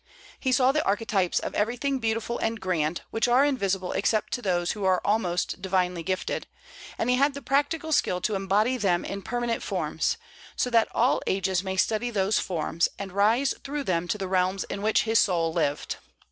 He 0.39 0.51
saw 0.51 0.71
the 0.71 0.83
archetypes 0.83 1.37
of 1.37 1.53
everything 1.53 1.99
beautiful 1.99 2.39
and 2.39 2.59
grand, 2.59 3.01
which 3.11 3.27
are 3.27 3.45
invisible 3.45 3.91
except 3.91 4.33
to 4.33 4.41
those 4.41 4.71
who 4.71 4.83
are 4.83 4.99
almost 5.05 5.61
divinely 5.61 6.01
gifted; 6.01 6.47
and 6.97 7.07
he 7.07 7.17
had 7.17 7.35
the 7.35 7.41
practical 7.43 7.91
skill 7.91 8.19
to 8.21 8.33
embody 8.33 8.77
them 8.77 9.05
in 9.05 9.21
permanent 9.21 9.61
forms, 9.61 10.17
so 10.55 10.71
that 10.71 10.87
all 10.95 11.21
ages 11.27 11.63
may 11.63 11.77
study 11.77 12.09
those 12.09 12.39
forms, 12.39 12.89
and 12.97 13.11
rise 13.11 13.53
through 13.63 13.83
them 13.83 14.07
to 14.07 14.17
the 14.17 14.27
realms 14.27 14.63
in 14.71 14.81
which 14.81 15.03
his 15.03 15.19
soul 15.19 15.53
lived. 15.53 15.97